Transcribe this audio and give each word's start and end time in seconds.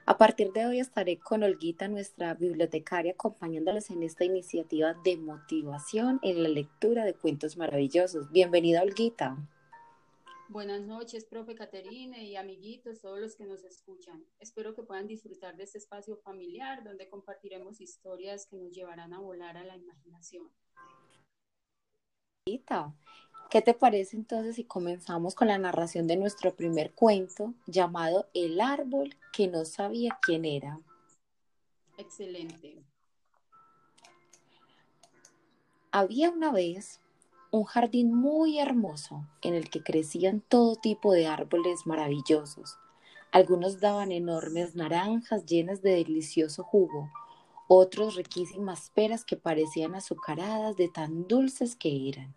A 0.05 0.19
partir 0.19 0.51
de 0.53 0.67
hoy 0.67 0.81
estaré 0.81 1.21
con 1.21 1.45
Olguita, 1.45 1.87
nuestra 1.87 2.35
bibliotecaria, 2.35 3.13
acompañándoles 3.13 3.91
en 3.91 4.03
esta 4.03 4.25
iniciativa 4.25 4.95
de 5.05 5.17
motivación 5.17 6.19
en 6.25 6.43
la 6.43 6.49
lectura 6.49 7.05
de 7.05 7.15
cuentos 7.15 7.57
maravillosos. 7.57 8.33
Bienvenida, 8.33 8.83
Olguita. 8.83 9.37
Buenas 10.49 10.83
noches, 10.83 11.25
profe 11.25 11.55
Caterine 11.55 12.25
y 12.25 12.35
amiguitos, 12.35 13.01
todos 13.01 13.21
los 13.21 13.37
que 13.37 13.47
nos 13.47 13.63
escuchan. 13.63 14.25
Espero 14.41 14.75
que 14.75 14.83
puedan 14.83 15.07
disfrutar 15.07 15.57
de 15.57 15.63
este 15.63 15.79
espacio 15.79 16.17
familiar 16.17 16.83
donde 16.83 17.09
compartiremos 17.09 17.81
historias 17.81 18.47
que 18.47 18.57
nos 18.57 18.73
llevarán 18.73 19.13
a 19.13 19.21
volar 19.21 19.57
a 19.57 19.63
la 19.63 19.77
imaginación. 19.77 20.51
¿Qué 23.51 23.63
te 23.63 23.75
parece 23.75 24.17
entonces 24.17 24.57
si 24.57 24.65
comenzamos 24.65 25.35
con 25.35 25.49
la 25.49 25.59
narración 25.59 26.07
de 26.07 26.17
nuestro 26.17 26.55
primer 26.55 26.93
cuento 26.93 27.55
llamado 27.67 28.27
El 28.35 28.61
árbol 28.61 29.17
que 29.33 29.49
no 29.49 29.65
sabía 29.65 30.19
quién 30.21 30.45
era? 30.45 30.81
Excelente. 31.97 32.83
Había 35.93 36.31
una 36.31 36.51
vez 36.51 37.01
un 37.53 37.63
jardín 37.63 38.13
muy 38.13 38.59
hermoso 38.59 39.29
en 39.43 39.55
el 39.55 39.71
que 39.71 39.83
crecían 39.83 40.41
todo 40.41 40.75
tipo 40.75 41.13
de 41.13 41.29
árboles 41.29 41.87
maravillosos. 41.87 42.77
Algunos 43.31 43.79
daban 43.79 44.11
enormes 44.11 44.75
naranjas 44.75 45.47
llenas 45.47 45.81
de 45.83 45.91
delicioso 45.93 46.65
jugo, 46.65 47.11
otros 47.69 48.15
riquísimas 48.17 48.91
peras 48.91 49.25
que 49.25 49.37
parecían 49.37 49.95
azucaradas 49.95 50.77
de 50.77 50.89
tan 50.89 51.27
dulces 51.27 51.77
que 51.77 52.09
eran. 52.09 52.35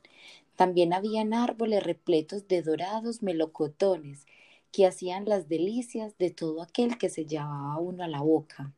También 0.55 0.93
habían 0.93 1.33
árboles 1.33 1.83
repletos 1.83 2.47
de 2.47 2.61
dorados 2.61 3.21
melocotones 3.21 4.25
que 4.71 4.85
hacían 4.85 5.25
las 5.25 5.47
delicias 5.47 6.17
de 6.17 6.31
todo 6.31 6.61
aquel 6.61 6.97
que 6.97 7.09
se 7.09 7.25
llevaba 7.25 7.79
uno 7.79 8.03
a 8.03 8.07
la 8.07 8.21
boca. 8.21 8.73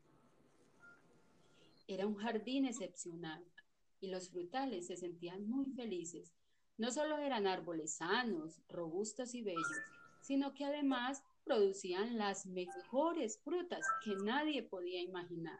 Era 1.88 2.06
un 2.06 2.16
jardín 2.16 2.66
excepcional 2.66 3.44
y 4.02 4.08
los 4.08 4.30
frutales 4.30 4.88
se 4.88 4.98
sentían 4.98 5.48
muy 5.50 5.72
felices. 5.72 6.34
No 6.78 6.92
solo 6.92 7.18
eran 7.18 7.48
árboles 7.48 7.96
sanos, 7.96 8.62
robustos 8.70 9.34
y 9.36 9.42
bellos, 9.42 9.66
sino 10.22 10.54
que 10.54 10.66
además 10.66 11.24
producían 11.44 12.18
las 12.18 12.46
mejores 12.46 13.40
frutas 13.40 13.86
que 14.04 14.16
nadie 14.16 14.64
podía 14.64 15.02
imaginar. 15.02 15.60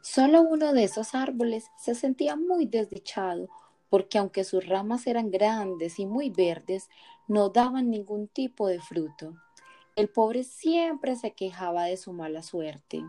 Solo 0.00 0.42
uno 0.42 0.72
de 0.72 0.84
esos 0.84 1.14
árboles 1.14 1.70
se 1.76 1.94
sentía 1.94 2.36
muy 2.36 2.66
desdichado, 2.66 3.48
porque 3.90 4.18
aunque 4.18 4.44
sus 4.44 4.66
ramas 4.66 5.06
eran 5.06 5.30
grandes 5.30 5.98
y 5.98 6.06
muy 6.06 6.30
verdes, 6.30 6.88
no 7.26 7.50
daban 7.50 7.90
ningún 7.90 8.28
tipo 8.28 8.68
de 8.68 8.80
fruto. 8.80 9.34
El 9.96 10.08
pobre 10.08 10.44
siempre 10.44 11.16
se 11.16 11.32
quejaba 11.32 11.84
de 11.84 11.96
su 11.96 12.12
mala 12.12 12.42
suerte. 12.42 13.02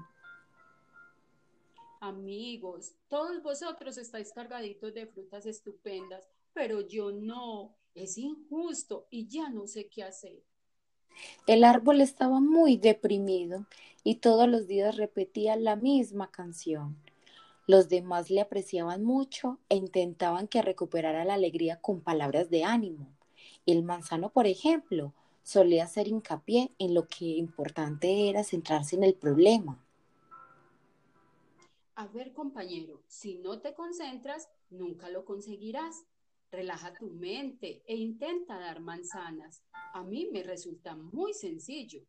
Amigos, 2.02 2.96
todos 3.10 3.44
vosotros 3.44 3.98
estáis 3.98 4.32
cargaditos 4.32 4.94
de 4.94 5.06
frutas 5.06 5.46
estupendas, 5.46 6.28
pero 6.54 6.82
yo 6.82 7.12
no. 7.12 7.76
Es 7.94 8.18
injusto 8.18 9.08
y 9.10 9.28
ya 9.28 9.50
no 9.50 9.68
sé 9.68 9.90
qué 9.90 10.04
hacer. 10.04 10.42
El 11.48 11.64
árbol 11.64 12.02
estaba 12.02 12.40
muy 12.40 12.78
deprimido 12.78 13.66
y 14.04 14.16
todos 14.16 14.48
los 14.48 14.68
días 14.68 14.98
repetía 14.98 15.56
la 15.56 15.76
misma 15.76 16.32
canción. 16.32 16.98
Los 17.68 17.88
demás 17.88 18.30
le 18.30 18.42
apreciaban 18.42 19.04
mucho 19.04 19.60
e 19.70 19.76
intentaban 19.76 20.48
que 20.48 20.62
recuperara 20.62 21.26
la 21.26 21.36
alegría 21.36 21.80
con 21.80 22.02
palabras 22.02 22.50
de 22.50 22.64
ánimo. 22.64 23.08
El 23.66 23.84
manzano, 23.84 24.30
por 24.30 24.48
ejemplo, 24.48 25.14
solía 25.44 25.84
hacer 25.84 26.08
hincapié 26.08 26.72
en 26.80 26.94
lo 26.94 27.08
que 27.08 27.26
importante 27.26 28.30
era 28.30 28.44
centrarse 28.44 28.96
en 28.96 29.04
el 29.04 29.14
problema. 29.14 29.80
A 31.96 32.08
ver, 32.08 32.34
compañero, 32.34 33.02
si 33.08 33.36
no 33.36 33.60
te 33.60 33.74
concentras, 33.74 34.50
nunca 34.70 35.10
lo 35.10 35.26
conseguirás. 35.26 36.06
Relaja 36.52 36.94
tu 36.94 37.08
mente 37.12 37.84
e 37.86 37.96
intenta 37.96 38.58
dar 38.58 38.80
manzanas. 38.80 39.64
A 39.94 40.04
mí 40.04 40.28
me 40.32 40.42
resulta 40.42 40.96
muy 40.96 41.34
sencillo. 41.34 42.02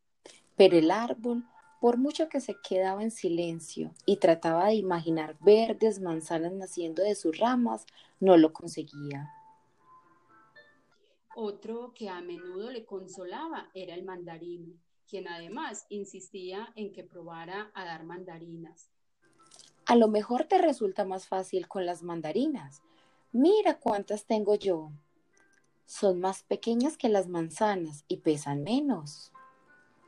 Pero 0.55 0.77
el 0.77 0.89
árbol, 0.89 1.43
por 1.79 1.97
mucho 1.97 2.27
que 2.27 2.39
se 2.39 2.55
quedaba 2.67 3.03
en 3.03 3.11
silencio 3.11 3.93
y 4.05 4.17
trataba 4.17 4.67
de 4.67 4.75
imaginar 4.75 5.37
verdes 5.41 5.99
manzanas 5.99 6.53
naciendo 6.53 7.03
de 7.03 7.15
sus 7.15 7.37
ramas, 7.37 7.85
no 8.19 8.35
lo 8.35 8.51
conseguía. 8.51 9.29
Otro 11.35 11.93
que 11.93 12.09
a 12.09 12.19
menudo 12.21 12.71
le 12.71 12.83
consolaba 12.83 13.69
era 13.73 13.93
el 13.93 14.03
mandarino, 14.03 14.73
quien 15.07 15.27
además 15.27 15.85
insistía 15.89 16.73
en 16.75 16.91
que 16.91 17.03
probara 17.03 17.71
a 17.73 17.85
dar 17.85 18.03
mandarinas. 18.03 18.89
A 19.85 19.95
lo 19.95 20.07
mejor 20.07 20.45
te 20.45 20.57
resulta 20.57 21.05
más 21.05 21.27
fácil 21.27 21.67
con 21.67 21.85
las 21.85 22.03
mandarinas, 22.03 22.81
Mira 23.33 23.79
cuántas 23.79 24.25
tengo 24.25 24.55
yo. 24.55 24.91
Son 25.85 26.19
más 26.19 26.43
pequeñas 26.43 26.97
que 26.97 27.07
las 27.07 27.27
manzanas 27.27 28.03
y 28.09 28.17
pesan 28.17 28.63
menos. 28.63 29.31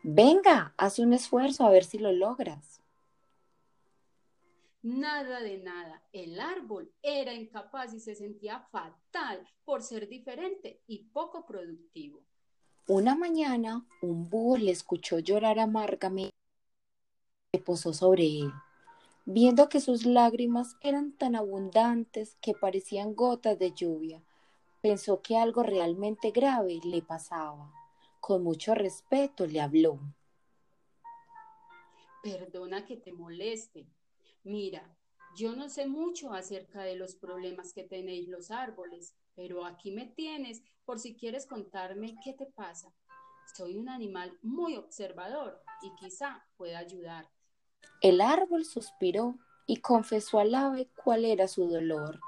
Venga, 0.03 0.73
haz 0.77 0.99
un 0.99 1.13
esfuerzo 1.13 1.65
a 1.65 1.69
ver 1.69 1.85
si 1.85 1.99
lo 1.99 2.11
logras. 2.11 2.81
Nada 4.81 5.39
de 5.39 5.59
nada. 5.59 6.03
El 6.11 6.41
árbol 6.41 6.91
era 7.01 7.33
incapaz 7.33 7.93
y 7.93 8.01
se 8.01 8.15
sentía 8.15 8.59
fatal 8.71 9.47
por 9.63 9.81
ser 9.81 10.09
diferente 10.09 10.81
y 10.87 11.05
poco 11.05 11.45
productivo. 11.45 12.21
Una 12.87 13.15
mañana, 13.15 13.85
un 14.01 14.29
búho 14.29 14.57
le 14.57 14.71
escuchó 14.71 15.19
llorar 15.19 15.59
amargamente 15.59 16.35
y 17.53 17.59
posó 17.59 17.93
sobre 17.93 18.25
él 18.25 18.51
viendo 19.25 19.69
que 19.69 19.79
sus 19.79 20.05
lágrimas 20.05 20.75
eran 20.81 21.13
tan 21.13 21.35
abundantes 21.35 22.37
que 22.41 22.53
parecían 22.53 23.15
gotas 23.15 23.57
de 23.57 23.71
lluvia. 23.71 24.23
Pensó 24.81 25.21
que 25.21 25.37
algo 25.37 25.63
realmente 25.63 26.31
grave 26.31 26.79
le 26.83 27.01
pasaba. 27.01 27.71
Con 28.19 28.43
mucho 28.43 28.75
respeto 28.75 29.45
le 29.45 29.61
habló. 29.61 29.99
Perdona 32.21 32.85
que 32.85 32.97
te 32.97 33.13
moleste. 33.13 33.87
Mira, 34.43 34.95
yo 35.35 35.55
no 35.55 35.69
sé 35.69 35.87
mucho 35.87 36.33
acerca 36.33 36.83
de 36.83 36.95
los 36.95 37.15
problemas 37.15 37.73
que 37.73 37.83
tenéis 37.83 38.27
los 38.27 38.51
árboles, 38.51 39.15
pero 39.35 39.65
aquí 39.65 39.91
me 39.91 40.05
tienes 40.05 40.61
por 40.85 40.99
si 40.99 41.15
quieres 41.15 41.45
contarme 41.45 42.15
qué 42.23 42.33
te 42.33 42.45
pasa. 42.45 42.93
Soy 43.55 43.77
un 43.77 43.89
animal 43.89 44.37
muy 44.41 44.75
observador 44.75 45.61
y 45.81 45.93
quizá 45.95 46.45
pueda 46.55 46.79
ayudar. 46.79 47.29
El 48.01 48.21
árbol 48.21 48.65
suspiró 48.65 49.37
y 49.65 49.77
confesó 49.77 50.39
al 50.39 50.53
ave 50.55 50.89
cuál 51.03 51.25
era 51.25 51.47
su 51.47 51.67
dolor. 51.67 52.19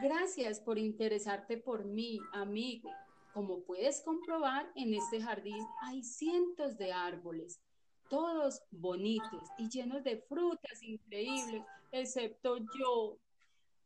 Gracias 0.00 0.60
por 0.60 0.78
interesarte 0.78 1.56
por 1.56 1.84
mí, 1.84 2.20
amigo. 2.32 2.90
Como 3.34 3.60
puedes 3.62 4.00
comprobar, 4.02 4.70
en 4.76 4.94
este 4.94 5.20
jardín 5.20 5.66
hay 5.82 6.02
cientos 6.02 6.78
de 6.78 6.92
árboles, 6.92 7.60
todos 8.08 8.62
bonitos 8.70 9.48
y 9.58 9.68
llenos 9.68 10.04
de 10.04 10.18
frutas 10.18 10.82
increíbles, 10.82 11.62
excepto 11.90 12.58
yo. 12.78 13.18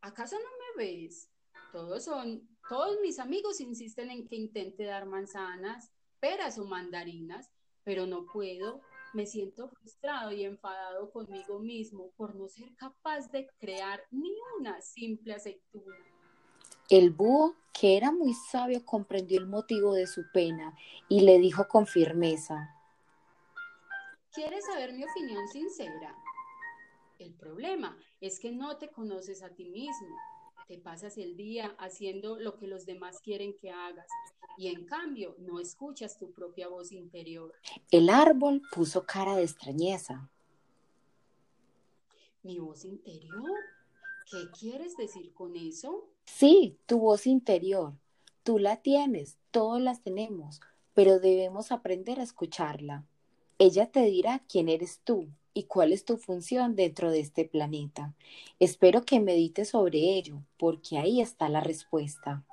¿Acaso 0.02 0.36
no 0.36 0.76
me 0.76 0.84
ves? 0.84 1.28
Todos 1.72 2.04
son, 2.04 2.46
todos 2.68 2.98
mis 3.00 3.18
amigos 3.18 3.60
insisten 3.60 4.10
en 4.10 4.28
que 4.28 4.36
intente 4.36 4.84
dar 4.84 5.06
manzanas, 5.06 5.90
peras 6.20 6.58
o 6.58 6.64
mandarinas, 6.64 7.50
pero 7.84 8.06
no 8.06 8.26
puedo 8.26 8.82
me 9.12 9.26
siento 9.26 9.68
frustrado 9.68 10.32
y 10.32 10.44
enfadado 10.44 11.10
conmigo 11.10 11.58
mismo 11.58 12.10
por 12.16 12.34
no 12.34 12.48
ser 12.48 12.74
capaz 12.76 13.30
de 13.30 13.48
crear 13.58 14.02
ni 14.10 14.32
una 14.58 14.80
simple 14.80 15.34
aceituna. 15.34 15.96
El 16.88 17.10
búho, 17.10 17.54
que 17.72 17.96
era 17.96 18.10
muy 18.10 18.34
sabio, 18.34 18.84
comprendió 18.84 19.38
el 19.38 19.46
motivo 19.46 19.94
de 19.94 20.06
su 20.06 20.22
pena 20.32 20.76
y 21.08 21.20
le 21.20 21.38
dijo 21.38 21.68
con 21.68 21.86
firmeza, 21.86 22.76
¿Quieres 24.34 24.64
saber 24.64 24.94
mi 24.94 25.04
opinión 25.04 25.46
sincera? 25.48 26.16
El 27.18 27.34
problema 27.34 27.96
es 28.20 28.40
que 28.40 28.50
no 28.50 28.78
te 28.78 28.90
conoces 28.90 29.42
a 29.42 29.50
ti 29.50 29.66
mismo. 29.66 30.16
Te 30.68 30.78
pasas 30.78 31.18
el 31.18 31.36
día 31.36 31.74
haciendo 31.78 32.38
lo 32.38 32.56
que 32.56 32.66
los 32.66 32.86
demás 32.86 33.20
quieren 33.20 33.54
que 33.56 33.70
hagas 33.70 34.06
y 34.56 34.68
en 34.68 34.84
cambio 34.84 35.34
no 35.38 35.60
escuchas 35.60 36.18
tu 36.18 36.30
propia 36.32 36.68
voz 36.68 36.92
interior. 36.92 37.52
El 37.90 38.08
árbol 38.08 38.62
puso 38.72 39.04
cara 39.04 39.36
de 39.36 39.42
extrañeza. 39.42 40.30
¿Mi 42.42 42.58
voz 42.58 42.84
interior? 42.84 43.50
¿Qué 44.30 44.50
quieres 44.58 44.96
decir 44.96 45.32
con 45.34 45.56
eso? 45.56 46.08
Sí, 46.24 46.78
tu 46.86 46.98
voz 46.98 47.26
interior. 47.26 47.94
Tú 48.42 48.58
la 48.58 48.82
tienes, 48.82 49.36
todos 49.50 49.80
las 49.80 50.02
tenemos, 50.02 50.60
pero 50.94 51.20
debemos 51.20 51.70
aprender 51.70 52.18
a 52.18 52.24
escucharla. 52.24 53.04
Ella 53.58 53.90
te 53.90 54.02
dirá 54.02 54.44
quién 54.48 54.68
eres 54.68 55.00
tú 55.04 55.28
y 55.54 55.64
cuál 55.64 55.92
es 55.92 56.04
tu 56.04 56.16
función 56.16 56.76
dentro 56.76 57.10
de 57.10 57.20
este 57.20 57.44
planeta. 57.44 58.14
Espero 58.58 59.02
que 59.02 59.20
medites 59.20 59.70
sobre 59.70 59.98
ello, 59.98 60.42
porque 60.58 60.98
ahí 60.98 61.20
está 61.20 61.48
la 61.48 61.60
respuesta. 61.60 62.44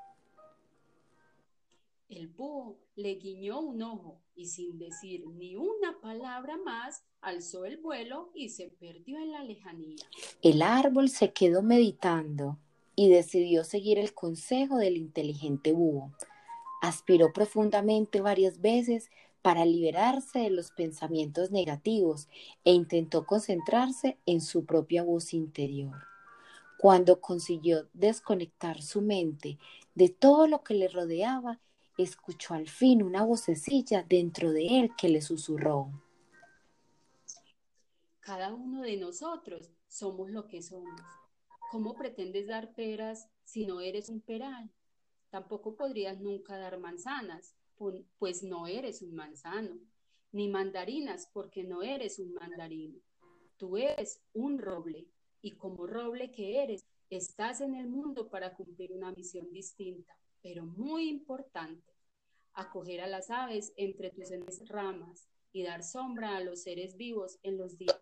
El 2.09 2.27
búho 2.27 2.75
le 2.95 3.15
guiñó 3.15 3.59
un 3.59 3.81
ojo 3.83 4.19
y 4.35 4.47
sin 4.47 4.77
decir 4.77 5.25
ni 5.27 5.55
una 5.55 5.99
palabra 6.01 6.57
más, 6.57 7.03
alzó 7.21 7.65
el 7.65 7.77
vuelo 7.77 8.31
y 8.33 8.49
se 8.49 8.69
perdió 8.69 9.19
en 9.19 9.31
la 9.31 9.43
lejanía. 9.43 9.97
El 10.41 10.61
árbol 10.61 11.09
se 11.09 11.31
quedó 11.31 11.61
meditando 11.61 12.57
y 12.95 13.09
decidió 13.09 13.63
seguir 13.63 13.99
el 13.99 14.13
consejo 14.13 14.77
del 14.77 14.97
inteligente 14.97 15.71
búho. 15.71 16.11
Aspiró 16.81 17.31
profundamente 17.31 18.21
varias 18.21 18.59
veces 18.59 19.09
para 19.41 19.65
liberarse 19.65 20.39
de 20.39 20.49
los 20.49 20.71
pensamientos 20.71 21.51
negativos 21.51 22.27
e 22.63 22.71
intentó 22.73 23.25
concentrarse 23.25 24.17
en 24.25 24.41
su 24.41 24.65
propia 24.65 25.03
voz 25.03 25.33
interior. 25.33 25.95
Cuando 26.77 27.19
consiguió 27.19 27.89
desconectar 27.93 28.81
su 28.81 29.01
mente 29.01 29.57
de 29.95 30.09
todo 30.09 30.47
lo 30.47 30.63
que 30.63 30.73
le 30.73 30.87
rodeaba, 30.87 31.59
escuchó 31.97 32.53
al 32.53 32.69
fin 32.69 33.03
una 33.03 33.23
vocecilla 33.23 34.05
dentro 34.07 34.51
de 34.51 34.79
él 34.79 34.91
que 34.97 35.09
le 35.09 35.21
susurró. 35.21 35.89
Cada 38.21 38.53
uno 38.53 38.81
de 38.81 38.95
nosotros 38.97 39.71
somos 39.87 40.29
lo 40.29 40.47
que 40.47 40.61
somos. 40.61 41.01
¿Cómo 41.71 41.95
pretendes 41.95 42.47
dar 42.47 42.73
peras 42.73 43.27
si 43.43 43.65
no 43.65 43.81
eres 43.81 44.09
un 44.09 44.21
peral? 44.21 44.71
Tampoco 45.29 45.75
podrías 45.75 46.19
nunca 46.19 46.57
dar 46.57 46.79
manzanas, 46.79 47.55
pues 48.17 48.43
no 48.43 48.67
eres 48.67 49.01
un 49.01 49.15
manzano, 49.15 49.79
ni 50.31 50.47
mandarinas, 50.47 51.29
porque 51.33 51.63
no 51.63 51.81
eres 51.81 52.19
un 52.19 52.33
mandarino. 52.33 52.99
Tú 53.57 53.77
eres 53.77 54.21
un 54.33 54.59
roble, 54.59 55.07
y 55.41 55.55
como 55.55 55.87
roble 55.87 56.31
que 56.31 56.61
eres, 56.61 56.85
estás 57.09 57.61
en 57.61 57.75
el 57.75 57.87
mundo 57.87 58.29
para 58.29 58.55
cumplir 58.55 58.91
una 58.91 59.11
misión 59.11 59.51
distinta, 59.51 60.15
pero 60.41 60.65
muy 60.65 61.09
importante, 61.09 61.93
acoger 62.53 63.01
a 63.01 63.07
las 63.07 63.29
aves 63.29 63.73
entre 63.77 64.11
tus 64.11 64.67
ramas 64.67 65.27
y 65.51 65.63
dar 65.63 65.83
sombra 65.83 66.37
a 66.37 66.41
los 66.41 66.61
seres 66.61 66.97
vivos 66.97 67.39
en 67.43 67.57
los 67.57 67.77
días. 67.77 67.99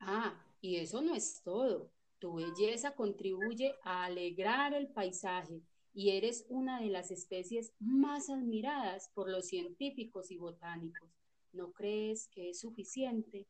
Ah, 0.00 0.44
y 0.60 0.76
eso 0.76 1.00
no 1.02 1.14
es 1.14 1.42
todo. 1.42 1.90
Tu 2.18 2.34
belleza 2.34 2.94
contribuye 2.94 3.74
a 3.82 4.04
alegrar 4.04 4.74
el 4.74 4.88
paisaje 4.88 5.60
y 5.94 6.10
eres 6.10 6.46
una 6.48 6.80
de 6.80 6.88
las 6.88 7.10
especies 7.10 7.72
más 7.78 8.30
admiradas 8.30 9.10
por 9.14 9.28
los 9.28 9.46
científicos 9.46 10.30
y 10.30 10.36
botánicos. 10.36 11.10
¿No 11.52 11.72
crees 11.72 12.28
que 12.28 12.50
es 12.50 12.60
suficiente? 12.60 13.46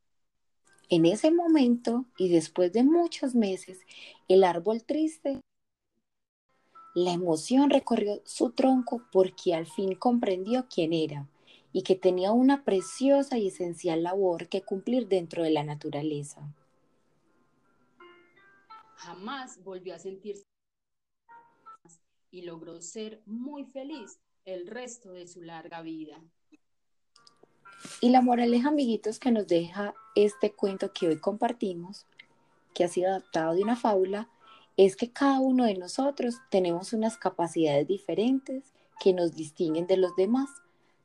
En 0.88 1.06
ese 1.06 1.30
momento 1.30 2.06
y 2.18 2.28
después 2.28 2.72
de 2.72 2.82
muchos 2.82 3.34
meses, 3.34 3.80
el 4.28 4.44
árbol 4.44 4.82
triste, 4.84 5.40
la 6.94 7.12
emoción 7.12 7.70
recorrió 7.70 8.20
su 8.24 8.50
tronco 8.50 9.02
porque 9.12 9.54
al 9.54 9.66
fin 9.66 9.94
comprendió 9.94 10.66
quién 10.68 10.92
era 10.92 11.28
y 11.72 11.82
que 11.82 11.94
tenía 11.94 12.32
una 12.32 12.64
preciosa 12.64 13.38
y 13.38 13.48
esencial 13.48 14.02
labor 14.02 14.48
que 14.48 14.62
cumplir 14.62 15.08
dentro 15.08 15.42
de 15.42 15.50
la 15.50 15.62
naturaleza. 15.62 16.54
Jamás 18.96 19.62
volvió 19.64 19.94
a 19.94 19.98
sentirse 19.98 20.51
y 22.32 22.42
logró 22.42 22.80
ser 22.80 23.20
muy 23.26 23.64
feliz 23.64 24.18
el 24.44 24.66
resto 24.66 25.12
de 25.12 25.28
su 25.28 25.42
larga 25.42 25.82
vida. 25.82 26.20
Y 28.00 28.08
la 28.08 28.22
moraleja, 28.22 28.70
amiguitos, 28.70 29.20
que 29.20 29.30
nos 29.30 29.46
deja 29.46 29.94
este 30.16 30.52
cuento 30.52 30.92
que 30.92 31.08
hoy 31.08 31.18
compartimos, 31.18 32.06
que 32.74 32.84
ha 32.84 32.88
sido 32.88 33.10
adaptado 33.10 33.54
de 33.54 33.62
una 33.62 33.76
fábula, 33.76 34.28
es 34.76 34.96
que 34.96 35.12
cada 35.12 35.40
uno 35.40 35.66
de 35.66 35.74
nosotros 35.74 36.36
tenemos 36.50 36.92
unas 36.92 37.18
capacidades 37.18 37.86
diferentes 37.86 38.72
que 39.00 39.12
nos 39.12 39.34
distinguen 39.36 39.86
de 39.86 39.98
los 39.98 40.16
demás. 40.16 40.48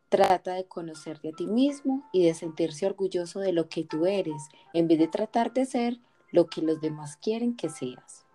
Trata 0.10 0.54
de 0.54 0.66
conocerte 0.66 1.30
a 1.30 1.34
ti 1.34 1.48
mismo 1.48 2.08
y 2.14 2.24
de 2.24 2.34
sentirse 2.34 2.86
orgulloso 2.86 3.42
de 3.42 3.52
lo 3.52 3.68
que 3.68 3.84
tú 3.84 4.06
eres, 4.06 4.42
en 4.74 4.88
vez 4.88 4.98
de 5.00 5.10
tratar 5.10 5.54
de 5.54 5.66
ser 5.66 6.00
lo 6.32 6.48
que 6.48 6.62
los 6.62 6.80
demás 6.80 7.18
quieren 7.18 7.58
que 7.58 7.70
seas. 7.70 8.26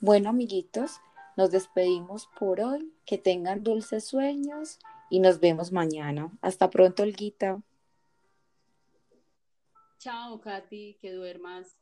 Bueno, 0.00 0.30
amiguitos, 0.30 1.00
nos 1.36 1.50
despedimos 1.50 2.28
por 2.38 2.60
hoy. 2.60 2.92
Que 3.04 3.18
tengan 3.18 3.62
dulces 3.62 4.04
sueños 4.04 4.78
y 5.10 5.20
nos 5.20 5.38
vemos 5.40 5.70
mañana. 5.70 6.30
Hasta 6.40 6.70
pronto, 6.70 7.02
Olguita. 7.02 7.62
Chao, 9.98 10.40
Katy, 10.40 10.98
que 11.00 11.12
duermas. 11.12 11.76